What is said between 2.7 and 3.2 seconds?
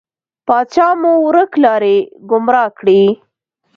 کړی.